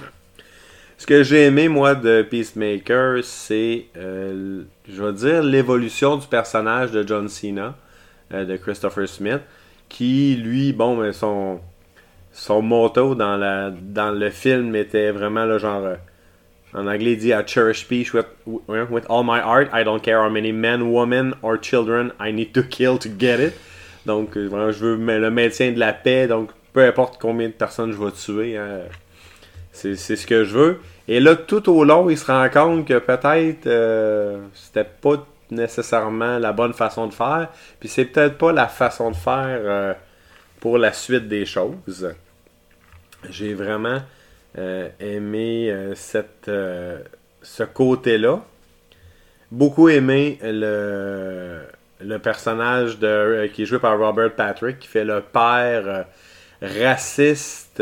Ce 0.99 1.07
que 1.07 1.23
j'ai 1.23 1.45
aimé, 1.45 1.69
moi, 1.69 1.95
de 1.95 2.23
Peacemaker, 2.23 3.23
c'est, 3.23 3.85
euh, 3.95 4.63
je 4.85 5.01
vais 5.01 5.13
dire, 5.13 5.41
l'évolution 5.41 6.17
du 6.17 6.27
personnage 6.27 6.91
de 6.91 7.07
John 7.07 7.29
Cena, 7.29 7.77
euh, 8.33 8.43
de 8.43 8.57
Christopher 8.57 9.07
Smith, 9.07 9.39
qui, 9.87 10.35
lui, 10.35 10.73
bon, 10.73 11.09
son, 11.13 11.61
son 12.33 12.61
motto 12.61 13.15
dans, 13.15 13.37
la, 13.37 13.71
dans 13.71 14.11
le 14.11 14.29
film 14.29 14.75
était 14.75 15.11
vraiment 15.11 15.45
le 15.45 15.57
genre. 15.57 15.85
euh, 15.85 15.95
en 16.73 16.85
anglais, 16.85 17.13
il 17.13 17.17
dit 17.17 17.29
I 17.29 17.43
cherish 17.47 17.87
peace 17.87 18.13
with, 18.13 18.25
with 18.45 19.05
all 19.09 19.23
my 19.23 19.39
heart. 19.39 19.69
I 19.73 19.85
don't 19.85 20.01
care 20.01 20.21
how 20.21 20.29
many 20.29 20.51
men, 20.51 20.81
women 20.91 21.33
or 21.41 21.57
children 21.57 22.11
I 22.19 22.33
need 22.33 22.51
to 22.51 22.61
kill 22.61 22.99
to 22.99 23.09
get 23.17 23.39
it. 23.39 23.53
Donc, 24.05 24.35
euh, 24.35 24.47
vraiment, 24.47 24.71
je 24.73 24.85
veux 24.85 24.97
le 24.97 25.31
maintien 25.31 25.71
de 25.71 25.79
la 25.79 25.93
paix. 25.93 26.27
Donc, 26.27 26.49
peu 26.73 26.85
importe 26.85 27.21
combien 27.21 27.47
de 27.47 27.53
personnes 27.53 27.93
je 27.93 27.97
vais 27.97 28.11
tuer, 28.11 28.57
hein, 28.57 28.81
c'est 29.71 29.95
ce 29.95 30.27
que 30.27 30.43
je 30.43 30.57
veux. 30.57 30.79
Et 31.07 31.19
là, 31.19 31.35
tout 31.35 31.69
au 31.69 31.83
long, 31.83 32.09
il 32.09 32.17
se 32.17 32.25
rend 32.25 32.49
compte 32.49 32.87
que 32.87 32.99
peut-être 32.99 33.67
euh, 33.67 34.39
c'était 34.53 34.83
pas 34.83 35.25
nécessairement 35.51 36.37
la 36.37 36.53
bonne 36.53 36.73
façon 36.73 37.07
de 37.07 37.13
faire. 37.13 37.49
Puis 37.79 37.89
c'est 37.89 38.05
peut-être 38.05 38.37
pas 38.37 38.51
la 38.51 38.67
façon 38.67 39.11
de 39.11 39.15
faire 39.15 39.59
euh, 39.63 39.93
pour 40.59 40.77
la 40.77 40.93
suite 40.93 41.27
des 41.27 41.45
choses. 41.45 42.13
J'ai 43.29 43.53
vraiment 43.53 44.01
euh, 44.57 44.89
aimé 44.99 45.73
cette, 45.95 46.49
ce 47.41 47.63
côté-là. 47.63 48.41
Beaucoup 49.51 49.89
aimé 49.89 50.37
le, 50.43 51.65
personnage 52.21 52.99
qui 53.53 53.63
est 53.63 53.65
joué 53.65 53.79
par 53.79 53.97
Robert 53.97 54.33
Patrick, 54.35 54.79
qui 54.79 54.87
fait 54.87 55.05
le 55.05 55.21
père 55.21 56.05
raciste 56.61 57.81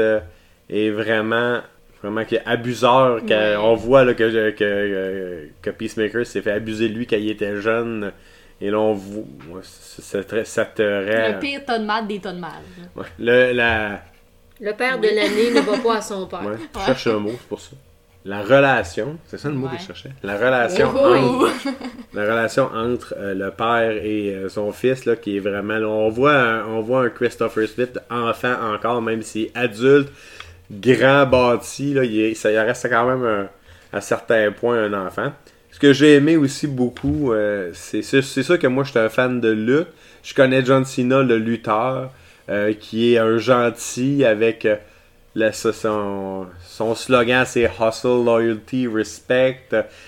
et 0.69 0.91
vraiment, 0.91 1.61
vraiment 2.07 2.25
qui 2.25 2.35
est 2.35 2.43
abuseur. 2.45 3.21
que- 3.25 3.29
Ouais. 3.33 3.55
On 3.57 3.75
voit 3.75 4.03
là, 4.05 4.13
que, 4.13 4.23
que, 4.23 4.49
que, 4.51 5.47
que 5.61 5.69
Peacemaker 5.69 6.25
s'est 6.25 6.41
fait 6.41 6.51
abuser 6.51 6.89
de 6.89 6.93
lui 6.95 7.05
quand 7.07 7.17
il 7.17 7.29
était 7.29 7.59
jeune. 7.61 8.11
Et 8.59 8.71
là, 8.71 8.79
on 8.79 8.93
voit. 8.93 9.23
ouais, 9.49 9.61
c'est- 9.63 10.01
c'est 10.01 10.23
très- 10.23 10.45
ça 10.45 10.65
te 10.65 10.81
rend- 10.81 11.33
Le 11.35 11.39
pire 11.39 11.61
de 11.67 11.83
mal 11.85 12.07
des 12.07 12.19
de 12.19 12.31
mal. 12.31 12.51
Ouais. 12.95 13.05
Le, 13.19 13.51
la, 13.53 14.01
Le 14.59 14.73
père 14.73 14.97
de 14.99 15.07
l'année 15.07 15.51
ne 15.53 15.61
va 15.61 15.77
pas 15.77 15.97
à 15.97 16.01
son 16.01 16.25
père. 16.25 16.43
Ouais, 16.43 16.55
je 16.79 16.85
cherche 16.85 17.05
un 17.07 17.19
mot, 17.19 17.29
c'est 17.31 17.47
pour 17.47 17.61
ça. 17.61 17.71
La 18.25 18.41
relation, 18.41 19.17
c'est 19.27 19.37
ça 19.37 19.47
le 19.47 19.53
mot 19.55 19.67
Ouais. 19.67 19.75
que 19.77 19.81
je 19.81 19.87
cherchais? 19.87 20.09
La 20.21 20.35
relation, 20.35 20.91
Oh, 20.93 21.11
oui. 21.13 21.19
entre, 21.19 21.49
la 22.13 22.23
relation 22.23 22.63
entre 22.73 23.13
euh, 23.17 23.33
le 23.33 23.51
père 23.51 23.91
et 24.03 24.33
euh, 24.35 24.49
son 24.49 24.73
fils, 24.73 25.05
là, 25.05 25.15
qui 25.15 25.37
est 25.37 25.39
vraiment. 25.39 25.77
là, 25.77 25.87
on, 25.87 26.09
voit 26.09 26.33
un, 26.33 26.65
on 26.65 26.81
voit 26.81 27.03
un 27.05 27.09
Christopher 27.09 27.69
Smith 27.69 27.97
enfant 28.09 28.55
encore, 28.73 29.01
même 29.01 29.21
s'il 29.21 29.43
est 29.45 29.51
adulte, 29.55 30.09
grand 30.71 31.25
bâti, 31.25 31.93
là, 31.93 32.03
il, 32.03 32.35
ça, 32.35 32.51
il 32.51 32.57
reste 32.59 32.89
quand 32.89 33.05
même 33.07 33.25
un- 33.25 33.49
à 33.97 34.01
certains 34.01 34.51
points 34.51 34.83
un 34.83 35.07
enfant. 35.07 35.31
Ce 35.71 35.79
que 35.79 35.93
j'ai 35.93 36.15
aimé 36.15 36.37
aussi 36.37 36.67
beaucoup, 36.67 37.31
euh, 37.33 37.69
c'est 37.73 38.01
sûr 38.01 38.57
que 38.59 38.67
moi 38.67 38.83
je 38.83 38.89
suis 38.91 38.99
un 38.99 39.09
fan 39.09 39.39
de 39.39 39.49
lutte. 39.49 39.87
Je 40.23 40.33
connais 40.33 40.65
John 40.65 40.83
Cena, 40.85 41.21
le 41.21 41.37
lutteur, 41.37 42.11
euh, 42.49 42.73
qui 42.73 43.13
est 43.13 43.17
un 43.19 43.37
gentil 43.37 44.25
avec 44.25 44.65
euh, 44.65 45.51
ça, 45.51 45.71
son, 45.71 46.47
son 46.65 46.95
slogan 46.95 47.45
c'est 47.45 47.69
Hustle, 47.79 48.23
Loyalty, 48.25 48.87
Respect. 48.87 49.59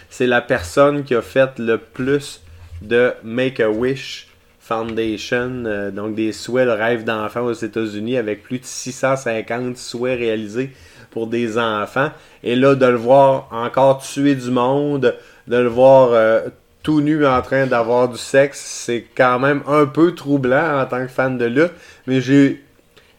C'est 0.09 0.25
la 0.27 0.41
personne 0.41 1.03
qui 1.03 1.13
a 1.13 1.21
fait 1.21 1.59
le 1.59 1.77
plus 1.77 2.41
de 2.81 3.13
Make-A-Wish 3.23 4.28
Foundation, 4.69 5.63
euh, 5.65 5.89
donc 5.89 6.13
des 6.13 6.31
souhaits, 6.31 6.65
le 6.65 6.73
rêve 6.73 7.03
d'enfant 7.03 7.41
aux 7.41 7.53
États-Unis, 7.53 8.17
avec 8.17 8.43
plus 8.43 8.59
de 8.59 8.65
650 8.65 9.77
souhaits 9.77 10.19
réalisés 10.19 10.69
pour 11.09 11.25
des 11.25 11.57
enfants. 11.57 12.11
Et 12.43 12.55
là, 12.55 12.75
de 12.75 12.85
le 12.85 12.95
voir 12.95 13.47
encore 13.51 13.97
tuer 13.97 14.35
du 14.35 14.51
monde, 14.51 15.15
de 15.47 15.57
le 15.57 15.67
voir 15.67 16.11
euh, 16.13 16.41
tout 16.83 17.01
nu 17.01 17.25
en 17.25 17.41
train 17.41 17.65
d'avoir 17.65 18.09
du 18.09 18.17
sexe, 18.17 18.59
c'est 18.59 19.05
quand 19.17 19.39
même 19.39 19.63
un 19.67 19.87
peu 19.87 20.13
troublant 20.13 20.81
en 20.81 20.85
tant 20.85 21.01
que 21.01 21.11
fan 21.11 21.37
de 21.37 21.45
lutte. 21.45 21.73
Mais 22.05 22.21
j'ai 22.21 22.63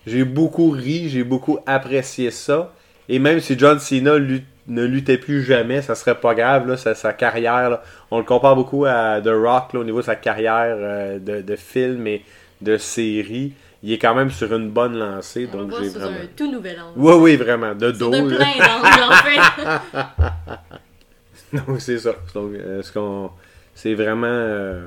j'ai 0.06 0.24
beaucoup 0.24 0.70
ri, 0.70 1.08
j'ai 1.08 1.24
beaucoup 1.24 1.58
apprécié 1.66 2.30
ça. 2.30 2.72
Et 3.08 3.18
même 3.18 3.40
si 3.40 3.58
John 3.58 3.78
Cena 3.80 4.18
lut- 4.18 4.44
ne 4.70 4.84
luttait 4.84 5.18
plus 5.18 5.42
jamais, 5.42 5.82
ça 5.82 5.94
serait 5.94 6.14
pas 6.14 6.34
grave, 6.34 6.66
là, 6.66 6.76
sa, 6.78 6.94
sa 6.94 7.12
carrière. 7.12 7.68
là. 7.70 7.82
On 8.10 8.18
le 8.18 8.24
compare 8.24 8.56
beaucoup 8.56 8.86
à 8.86 9.20
The 9.20 9.28
Rock 9.28 9.74
là, 9.74 9.80
au 9.80 9.84
niveau 9.84 9.98
de 10.00 10.06
sa 10.06 10.16
carrière 10.16 10.76
euh, 10.78 11.18
de, 11.18 11.42
de 11.42 11.56
film 11.56 12.06
et 12.06 12.24
de 12.62 12.76
série. 12.78 13.52
Il 13.82 13.92
est 13.92 13.98
quand 13.98 14.14
même 14.14 14.30
sur 14.30 14.54
une 14.54 14.68
bonne 14.70 14.96
lancée, 14.98 15.48
On 15.52 15.56
donc 15.58 15.72
j'ai 15.80 15.88
vraiment. 15.88 16.10
un 16.16 16.26
tout 16.36 16.50
nouvel 16.50 16.78
angle. 16.80 16.92
Oui, 16.96 17.14
oui, 17.18 17.36
vraiment, 17.36 17.74
de 17.74 17.90
dos. 17.90 18.10
de 18.10 18.30
là. 18.30 18.36
plein 18.36 18.66
d'angles, 18.66 19.12
en 19.12 19.16
fait. 19.16 20.40
Donc 21.66 21.80
c'est 21.80 21.98
ça. 21.98 22.12
Donc, 22.34 22.52
euh, 22.54 22.82
ce 22.82 22.92
qu'on- 22.92 23.30
c'est 23.74 23.94
vraiment 23.94 24.26
euh, 24.28 24.86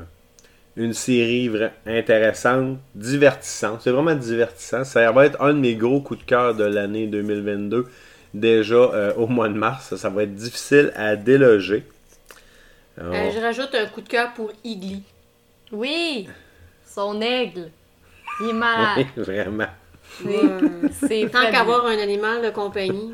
une 0.78 0.94
série 0.94 1.50
vra- 1.50 1.72
intéressante, 1.86 2.78
divertissante. 2.96 3.82
C'est 3.84 3.92
vraiment 3.92 4.16
divertissant. 4.16 4.84
Ça 4.84 5.12
va 5.12 5.26
être 5.26 5.42
un 5.42 5.54
de 5.54 5.60
mes 5.60 5.76
gros 5.76 6.00
coups 6.00 6.22
de 6.22 6.26
cœur 6.26 6.56
de 6.56 6.64
l'année 6.64 7.08
2022. 7.08 7.86
Déjà 8.34 8.76
euh, 8.76 9.14
au 9.16 9.28
mois 9.28 9.48
de 9.50 9.54
mars, 9.54 9.96
ça 9.96 10.10
va 10.10 10.24
être 10.24 10.34
difficile 10.36 10.92
à 10.96 11.16
déloger. 11.16 11.84
Alors, 13.00 13.14
Euh, 13.14 13.32
je 13.32 13.40
rajoute 13.40 13.74
un 13.76 13.86
coup 13.88 14.02
de 14.02 14.08
cœur 14.10 14.34
pour 14.34 14.52
Igly. 14.64 15.04
Oui! 15.72 16.28
Son 16.86 17.22
aigle. 17.22 17.70
Il 18.42 18.50
est 18.50 18.54
malade. 18.68 19.06
oui, 19.16 19.24
vraiment. 19.24 19.68
C'est- 20.92 21.30
Tant 21.32 21.50
qu'avoir 21.52 21.86
un 21.86 21.98
animal 21.98 22.42
de 22.44 22.50
compagnie, 22.50 23.14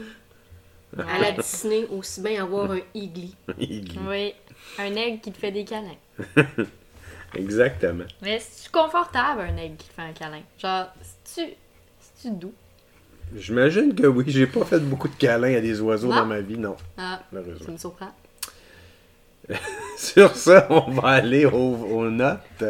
à 0.97 1.19
la 1.19 1.31
Disney, 1.37 1.85
aussi 1.89 2.21
bien 2.21 2.43
avoir 2.43 2.71
un 2.71 2.79
Igly. 2.93 3.35
Oui. 3.57 4.33
Un 4.77 4.95
aigle 4.95 5.19
qui 5.21 5.31
te 5.31 5.37
fait 5.37 5.51
des 5.51 5.63
câlins. 5.65 5.95
Exactement. 7.35 8.05
Mais 8.21 8.39
c'est 8.39 8.71
confortable, 8.71 9.41
un 9.41 9.57
aigle 9.57 9.75
qui 9.77 9.87
te 9.87 9.93
fait 9.93 10.01
un 10.01 10.13
câlin. 10.13 10.41
Genre, 10.57 10.87
c'est-tu 11.01 11.51
c'est-tu 11.99 12.33
doux? 12.35 12.53
J'imagine 13.35 13.93
que 13.93 14.07
oui, 14.07 14.25
j'ai 14.27 14.47
pas 14.47 14.65
fait 14.65 14.79
beaucoup 14.79 15.07
de 15.07 15.15
câlins 15.15 15.55
à 15.55 15.61
des 15.61 15.79
oiseaux 15.81 16.07
Non? 16.09 16.15
dans 16.15 16.25
ma 16.25 16.41
vie, 16.41 16.57
non, 16.57 16.75
Ah, 16.97 17.19
ça 17.31 17.71
me 17.71 17.77
surprend. 17.77 18.11
Sur 19.97 20.35
ça, 20.35 20.67
on 20.69 20.91
va 20.91 21.09
aller 21.09 21.45
aux, 21.45 21.51
aux 21.75 22.09
notes. 22.09 22.63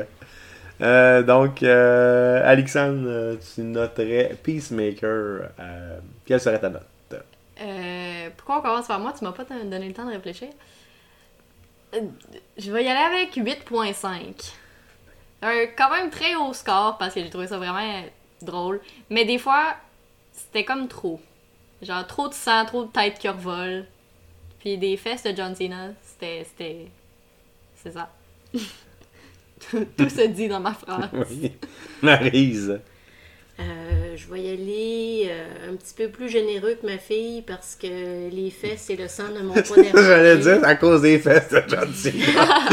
Euh, 0.82 1.24
donc, 1.24 1.62
euh, 1.64 2.42
Alexandre, 2.46 3.38
tu 3.54 3.62
noterais 3.62 4.38
Peacemaker. 4.42 5.50
euh, 5.60 6.00
quelle 6.26 6.40
serait 6.40 6.60
ta 6.60 6.70
note? 6.70 6.84
Pourquoi 8.38 8.60
on 8.60 8.62
commence 8.62 8.88
par 8.88 9.00
moi? 9.00 9.14
Tu 9.18 9.24
m'as 9.26 9.32
pas 9.34 9.44
don- 9.44 9.70
donné 9.70 9.88
le 9.90 9.94
temps 9.94 10.06
de 10.06 10.12
réfléchir. 10.12 10.48
Je 12.58 12.72
vais 12.72 12.84
y 12.84 12.88
aller 12.88 13.18
avec 13.18 13.36
8.5. 13.36 14.54
Un 15.42 15.66
quand 15.78 15.90
même 15.92 16.10
très 16.10 16.36
haut 16.36 16.54
score 16.54 16.98
parce 16.98 17.14
que 17.14 17.22
j'ai 17.22 17.30
trouvé 17.30 17.48
ça 17.48 17.58
vraiment 17.58 18.04
drôle. 18.42 18.80
Mais 19.10 19.26
des 19.26 19.38
fois, 19.38 19.76
c'était 20.46 20.66
comme 20.66 20.88
trop. 20.88 21.20
Genre 21.82 22.06
trop 22.08 22.28
de 22.28 22.34
sang, 22.34 22.66
trop 22.66 22.86
de 22.86 22.92
têtes 22.92 23.20
qui 23.20 23.30
revolent. 23.30 23.86
Puis 24.60 24.78
des 24.78 24.98
fesses 24.98 25.24
de 25.24 25.34
John 25.36 25.56
Cena, 25.56 25.90
c'était. 26.04 26.46
c'était. 26.46 26.88
C'est 27.82 27.94
ça. 27.94 28.12
tout, 29.70 30.10
se 30.10 30.28
dit 30.28 30.48
dans 30.48 30.60
ma 30.60 30.74
phrase. 30.74 31.10
Oui. 31.14 31.52
Maryse. 32.02 32.80
Euh, 33.60 34.16
je 34.16 34.28
vais 34.32 34.42
y 34.42 34.50
aller 34.50 35.28
euh, 35.30 35.72
un 35.72 35.76
petit 35.76 35.94
peu 35.94 36.08
plus 36.08 36.30
généreux 36.30 36.78
que 36.82 36.86
ma 36.86 36.98
fille 36.98 37.42
parce 37.42 37.76
que 37.76 38.30
les 38.30 38.52
fesses 38.52 38.90
et 38.90 38.96
le 38.96 39.10
sang 39.10 39.30
ne 39.30 39.42
m'ont 39.42 39.54
pas 39.54 39.62
dérangé. 39.76 39.92
J'allais 39.94 40.38
dire 40.38 40.64
à 40.64 40.76
cause 40.76 41.02
des 41.02 41.20
fesses 41.20 41.50
de 41.50 41.62
John 41.68 41.94
Cena. 41.94 42.70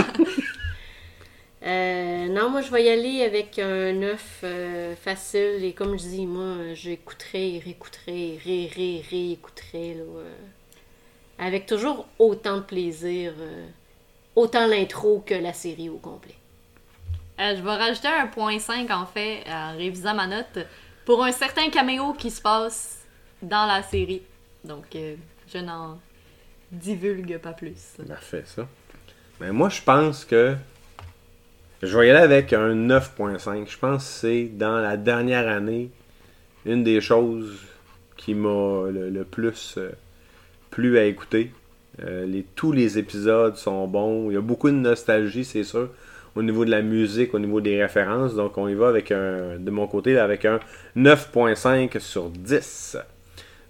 Non, 2.36 2.50
moi 2.50 2.60
je 2.60 2.70
vais 2.70 2.84
y 2.84 2.90
aller 2.90 3.22
avec 3.22 3.58
un 3.58 4.02
œuf 4.02 4.40
euh, 4.44 4.94
facile 4.94 5.64
et 5.64 5.72
comme 5.72 5.98
je 5.98 6.04
dis, 6.04 6.26
moi 6.26 6.74
j'écouterai, 6.74 7.62
réécouterai, 7.64 8.38
ré, 8.44 8.70
ré, 8.76 9.02
réécouterai 9.10 9.94
là, 9.94 10.02
euh, 10.02 10.34
avec 11.38 11.64
toujours 11.64 12.06
autant 12.18 12.58
de 12.58 12.62
plaisir, 12.62 13.32
euh, 13.38 13.66
autant 14.34 14.66
l'intro 14.66 15.24
que 15.24 15.32
la 15.32 15.54
série 15.54 15.88
au 15.88 15.96
complet. 15.96 16.34
Euh, 17.40 17.56
je 17.56 17.62
vais 17.62 17.74
rajouter 17.74 18.08
un 18.08 18.26
point 18.26 18.58
5 18.58 18.90
en 18.90 19.06
fait 19.06 19.42
en 19.48 19.74
révisant 19.74 20.14
ma 20.14 20.26
note 20.26 20.58
pour 21.06 21.24
un 21.24 21.32
certain 21.32 21.70
caméo 21.70 22.12
qui 22.12 22.30
se 22.30 22.42
passe 22.42 23.06
dans 23.40 23.64
la 23.64 23.82
série. 23.82 24.20
Donc 24.62 24.94
euh, 24.94 25.16
je 25.50 25.56
n'en 25.56 25.98
divulgue 26.70 27.38
pas 27.38 27.54
plus. 27.54 27.96
Parfait, 28.06 28.42
ça. 28.44 28.68
Mais 29.40 29.52
moi, 29.52 29.70
je 29.70 29.80
pense 29.80 30.26
que. 30.26 30.54
Je 31.82 31.98
vais 31.98 32.06
y 32.06 32.10
aller 32.10 32.20
avec 32.20 32.54
un 32.54 32.74
9.5. 32.74 33.70
Je 33.70 33.78
pense 33.78 34.04
que 34.04 34.10
c'est 34.10 34.44
dans 34.44 34.78
la 34.78 34.96
dernière 34.96 35.46
année 35.46 35.90
une 36.64 36.82
des 36.82 37.02
choses 37.02 37.58
qui 38.16 38.34
m'a 38.34 38.88
le, 38.90 39.24
plus 39.24 39.74
euh, 39.76 39.90
plu 40.70 40.98
à 40.98 41.04
écouter. 41.04 41.52
Euh, 42.02 42.24
les, 42.24 42.44
tous 42.54 42.72
les 42.72 42.96
épisodes 42.98 43.56
sont 43.56 43.86
bons. 43.86 44.30
Il 44.30 44.34
y 44.34 44.36
a 44.38 44.40
beaucoup 44.40 44.70
de 44.70 44.74
nostalgie, 44.74 45.44
c'est 45.44 45.64
sûr, 45.64 45.90
au 46.34 46.42
niveau 46.42 46.64
de 46.64 46.70
la 46.70 46.80
musique, 46.80 47.34
au 47.34 47.38
niveau 47.38 47.60
des 47.60 47.82
références. 47.82 48.34
Donc 48.34 48.56
on 48.56 48.68
y 48.68 48.74
va 48.74 48.88
avec 48.88 49.12
un, 49.12 49.58
de 49.58 49.70
mon 49.70 49.86
côté 49.86 50.18
avec 50.18 50.46
un 50.46 50.60
9.5 50.96 51.98
sur 52.00 52.30
10. 52.30 52.96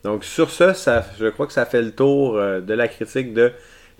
Donc 0.04 0.22
sur 0.24 0.50
ce, 0.50 0.74
ça, 0.74 1.04
je 1.18 1.26
crois 1.26 1.48
que 1.48 1.52
ça 1.52 1.66
fait 1.66 1.82
le 1.82 1.90
tour 1.90 2.36
euh, 2.36 2.60
de 2.60 2.72
la 2.72 2.86
critique 2.86 3.34
de 3.34 3.50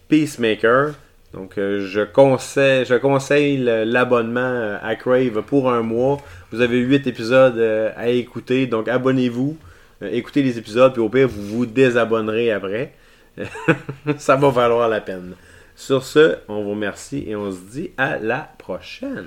Peacemaker. 0.09 0.95
Donc 1.37 1.59
euh, 1.59 1.87
je 1.87 2.01
conseille, 2.01 2.85
je 2.85 2.95
conseille 2.95 3.59
l'abonnement 3.59 4.79
à 4.83 4.97
Crave 4.97 5.43
pour 5.43 5.71
un 5.71 5.83
mois. 5.83 6.19
Vous 6.51 6.61
avez 6.61 6.79
8 6.79 7.07
épisodes 7.07 7.61
à 7.97 8.09
écouter, 8.09 8.67
donc 8.67 8.89
abonnez-vous. 8.89 9.57
écoutez 10.03 10.43
les 10.43 10.59
épisodes, 10.59 10.93
puis 10.93 11.03
au 11.03 11.09
pire, 11.09 11.29
vous 11.29 11.43
vous 11.43 11.67
désabonnerez 11.67 12.51
après. 12.51 12.95
ça 14.19 14.37
va 14.37 14.49
valoir 14.49 14.89
la 14.89 15.01
peine. 15.01 15.35
Sur 15.77 16.05
ce, 16.05 16.37
on 16.49 16.63
vous 16.63 16.71
remercie 16.71 17.25
et 17.27 17.37
on 17.37 17.53
se 17.53 17.59
dit 17.71 17.91
à 17.99 18.17
la 18.17 18.51
prochaine. 18.59 19.27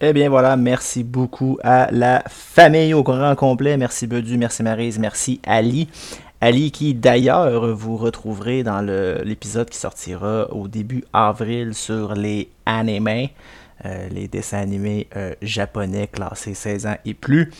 Eh 0.00 0.14
bien 0.14 0.30
voilà, 0.30 0.56
merci 0.56 1.04
beaucoup 1.04 1.58
à 1.62 1.90
la 1.92 2.24
famille 2.26 2.94
au 2.94 3.02
grand 3.02 3.36
complet. 3.36 3.76
Merci 3.76 4.06
Bedu, 4.06 4.38
merci 4.38 4.62
Marise, 4.62 4.98
merci 4.98 5.40
Ali. 5.44 5.88
Ali 6.42 6.70
qui 6.70 6.94
d'ailleurs 6.94 7.74
vous 7.74 7.98
retrouverez 7.98 8.62
dans 8.62 8.80
l'épisode 9.24 9.68
qui 9.68 9.76
sortira 9.76 10.50
au 10.52 10.68
début 10.68 11.04
avril 11.12 11.74
sur 11.74 12.14
les 12.14 12.48
animés, 12.64 13.34
euh, 13.84 14.08
les 14.08 14.26
dessins 14.26 14.58
animés 14.58 15.06
euh, 15.16 15.34
japonais 15.42 16.06
classés 16.06 16.54
16 16.54 16.86
ans 16.86 16.96
et 17.04 17.12
plus. 17.12 17.50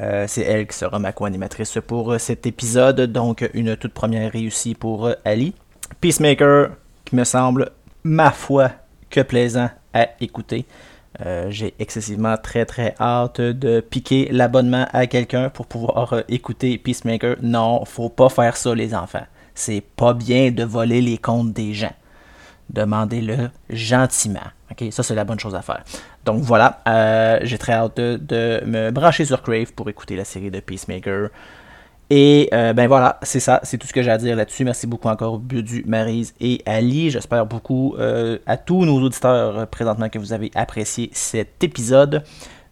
Euh, 0.00 0.26
c'est 0.28 0.42
elle 0.42 0.66
qui 0.66 0.76
sera 0.76 0.98
ma 0.98 1.12
co-animatrice 1.12 1.78
pour 1.86 2.20
cet 2.20 2.46
épisode. 2.46 3.00
Donc, 3.00 3.48
une 3.54 3.74
toute 3.74 3.94
première 3.94 4.30
réussie 4.32 4.74
pour 4.74 5.08
Ali. 5.24 5.54
Peacemaker, 6.02 6.72
qui 7.06 7.16
me 7.16 7.24
semble, 7.24 7.70
ma 8.04 8.32
foi, 8.32 8.70
que 9.08 9.20
plaisant 9.20 9.70
à 9.94 10.08
écouter. 10.20 10.66
J'ai 11.48 11.74
excessivement 11.78 12.36
très 12.36 12.66
très 12.66 12.94
hâte 13.00 13.40
de 13.40 13.80
piquer 13.80 14.28
l'abonnement 14.30 14.86
à 14.92 15.06
quelqu'un 15.06 15.48
pour 15.48 15.66
pouvoir 15.66 16.22
écouter 16.28 16.78
Peacemaker. 16.78 17.36
Non, 17.42 17.84
faut 17.84 18.08
pas 18.08 18.28
faire 18.28 18.56
ça, 18.56 18.74
les 18.74 18.94
enfants. 18.94 19.26
C'est 19.54 19.82
pas 19.96 20.12
bien 20.12 20.50
de 20.50 20.64
voler 20.64 21.00
les 21.00 21.18
comptes 21.18 21.52
des 21.52 21.72
gens 21.72 21.94
demandez-le 22.70 23.50
gentiment. 23.70 24.40
Ok, 24.70 24.84
ça 24.90 25.02
c'est 25.02 25.14
la 25.14 25.24
bonne 25.24 25.38
chose 25.38 25.54
à 25.54 25.62
faire. 25.62 25.84
Donc 26.24 26.42
voilà, 26.42 26.80
euh, 26.88 27.38
j'ai 27.42 27.58
très 27.58 27.72
hâte 27.72 27.96
de, 27.96 28.62
me 28.66 28.90
brancher 28.90 29.24
sur 29.24 29.42
Crave 29.42 29.72
pour 29.72 29.88
écouter 29.88 30.16
la 30.16 30.24
série 30.24 30.50
de 30.50 30.60
Peacemaker. 30.60 31.28
Et 32.08 32.48
euh, 32.54 32.72
ben 32.72 32.86
voilà, 32.86 33.18
c'est 33.22 33.40
ça, 33.40 33.60
c'est 33.64 33.78
tout 33.78 33.86
ce 33.86 33.92
que 33.92 34.02
j'ai 34.02 34.10
à 34.10 34.18
dire 34.18 34.36
là-dessus. 34.36 34.64
Merci 34.64 34.86
beaucoup 34.86 35.08
encore 35.08 35.38
Budu, 35.38 35.82
Marise 35.86 36.34
et 36.40 36.62
Ali. 36.64 37.10
J'espère 37.10 37.46
beaucoup 37.46 37.96
euh, 37.98 38.38
à 38.46 38.56
tous 38.56 38.84
nos 38.84 39.00
auditeurs 39.02 39.66
présentement 39.66 40.08
que 40.08 40.18
vous 40.18 40.32
avez 40.32 40.50
apprécié 40.54 41.10
cet 41.12 41.64
épisode. 41.64 42.22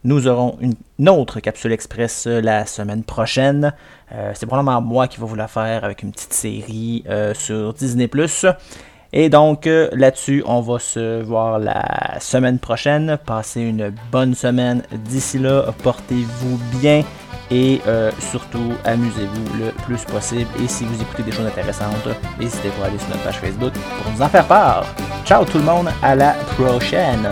Nous 0.04 0.28
aurons 0.28 0.58
une, 0.60 1.08
autre 1.08 1.40
capsule 1.40 1.72
express 1.72 2.26
la 2.26 2.66
semaine 2.66 3.04
prochaine. 3.04 3.72
c'est 4.34 4.44
probablement 4.44 4.82
moi 4.82 5.08
qui 5.08 5.18
vais 5.18 5.26
vous 5.26 5.34
la 5.34 5.48
faire 5.48 5.82
avec 5.82 6.02
une 6.02 6.12
petite 6.12 6.34
série 6.34 7.02
sur 7.34 7.72
Disney⁇ 7.72 8.06
et 9.16 9.28
donc 9.28 9.68
euh, 9.68 9.88
là-dessus, 9.92 10.42
on 10.44 10.60
va 10.60 10.80
se 10.80 11.22
voir 11.22 11.60
la 11.60 12.18
semaine 12.18 12.58
prochaine. 12.58 13.16
Passez 13.24 13.60
une 13.60 13.94
bonne 14.10 14.34
semaine. 14.34 14.82
D'ici 14.90 15.38
là, 15.38 15.66
portez-vous 15.84 16.58
bien 16.80 17.04
et 17.50 17.80
euh, 17.86 18.10
surtout 18.18 18.72
amusez-vous 18.84 19.58
le 19.58 19.70
plus 19.84 20.04
possible. 20.04 20.50
Et 20.62 20.68
si 20.68 20.84
vous 20.84 21.00
écoutez 21.00 21.22
des 21.22 21.32
choses 21.32 21.46
intéressantes, 21.46 22.08
n'hésitez 22.38 22.70
pas 22.70 22.84
à 22.84 22.86
aller 22.88 22.98
sur 22.98 23.08
notre 23.08 23.22
page 23.22 23.38
Facebook 23.38 23.72
pour 23.72 24.12
nous 24.12 24.22
en 24.22 24.28
faire 24.28 24.46
part. 24.46 24.86
Ciao 25.24 25.44
tout 25.44 25.58
le 25.58 25.64
monde, 25.64 25.88
à 26.02 26.14
la 26.14 26.32
prochaine. 26.56 27.28